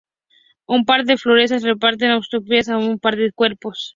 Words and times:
Un 0.77 0.85
par 0.87 0.97
de 1.09 1.15
forenses 1.23 1.65
realizan 1.69 2.15
autopsias 2.17 2.67
a 2.73 2.83
un 2.89 2.95
par 3.05 3.15
de 3.21 3.27
cuerpos. 3.43 3.79